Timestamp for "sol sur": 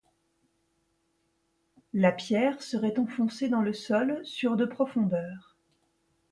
3.71-4.55